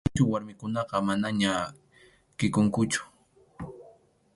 Chichu 0.09 0.23
warmikunaqa 0.31 0.95
manaña 1.07 1.51
kʼikunkuchu. 2.37 3.01